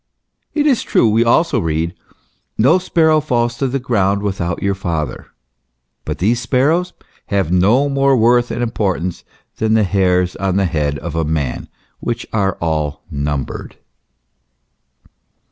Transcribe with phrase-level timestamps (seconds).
[0.55, 1.93] It is true we also read:"
[2.67, 5.27] No sparrow falls to the ground without your Father;"
[6.05, 6.93] but these sparrows
[7.27, 9.23] have 110 more worth and importance
[9.57, 11.67] than the hairs on the head of a man,
[11.99, 13.77] which are all numbered.